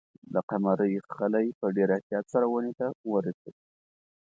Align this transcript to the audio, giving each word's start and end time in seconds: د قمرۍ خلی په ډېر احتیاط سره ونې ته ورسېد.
د 0.33 0.35
قمرۍ 0.49 0.93
خلی 1.15 1.47
په 1.59 1.65
ډېر 1.75 1.89
احتیاط 1.95 2.25
سره 2.33 2.45
ونې 2.53 2.73
ته 2.79 2.87
ورسېد. 3.11 3.55